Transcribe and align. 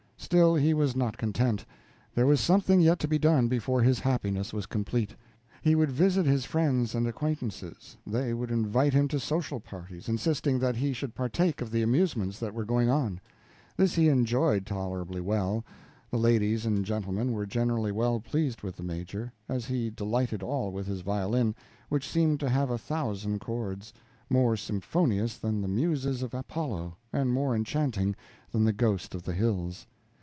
Still, 0.31 0.55
he 0.55 0.73
was 0.73 0.95
not 0.95 1.17
content; 1.17 1.65
there 2.15 2.27
was 2.27 2.39
something 2.39 2.79
yet 2.79 2.99
to 2.99 3.07
be 3.07 3.19
done 3.19 3.49
before 3.49 3.81
his 3.81 3.99
happiness 3.99 4.53
was 4.53 4.65
complete. 4.67 5.13
He 5.61 5.75
would 5.75 5.91
visit 5.91 6.25
his 6.25 6.45
friends 6.45 6.93
and 6.95 7.05
acquaintances. 7.07 7.97
They 8.07 8.33
would 8.33 8.49
invite 8.51 8.93
him 8.93 9.09
to 9.09 9.19
social 9.19 9.59
parties, 9.59 10.07
insisting 10.07 10.59
that 10.59 10.77
he 10.77 10.93
should 10.93 11.15
partake 11.15 11.59
of 11.59 11.69
the 11.69 11.81
amusements 11.81 12.39
that 12.39 12.53
were 12.53 12.63
going 12.63 12.87
on. 12.87 13.19
This 13.75 13.95
he 13.95 14.07
enjoyed 14.07 14.65
tolerably 14.65 15.19
well. 15.19 15.65
The 16.11 16.17
ladies 16.19 16.65
and 16.65 16.85
gentlemen 16.85 17.33
were 17.33 17.47
generally 17.47 17.91
well 17.91 18.21
pleased 18.21 18.61
with 18.61 18.77
the 18.77 18.83
Major; 18.83 19.33
as 19.49 19.65
he 19.65 19.89
delighted 19.89 20.41
all 20.43 20.71
with 20.71 20.87
his 20.87 21.01
violin, 21.01 21.55
which 21.89 22.07
seemed 22.07 22.39
to 22.41 22.49
have 22.49 22.69
a 22.69 22.77
thousand 22.77 23.39
chords 23.39 23.91
more 24.29 24.55
symphonious 24.55 25.37
than 25.37 25.61
the 25.61 25.67
Muses 25.67 26.21
of 26.23 26.33
Apollo 26.33 26.95
and 27.11 27.33
more 27.33 27.53
enchanting 27.53 28.15
than 28.53 28.63
the 28.63 28.71
ghost 28.71 29.13
of 29.13 29.23
the 29.23 29.33
Hills. 29.33 29.87